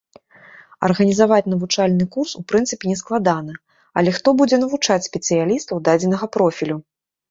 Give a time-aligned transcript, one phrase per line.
[0.87, 3.53] Арганізаваць навучальны курс у прынцыпе нескладана,
[3.99, 6.75] але хто будзе навучаць спецыялістаў дадзенага профілю?